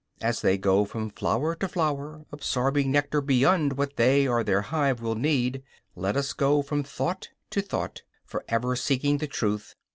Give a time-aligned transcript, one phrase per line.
[0.19, 4.99] As they go from flower to flower absorbing nectar beyond what they or their hive
[4.99, 5.61] will need,
[5.93, 9.75] so let us go from thought to thought, forever seeking the truth.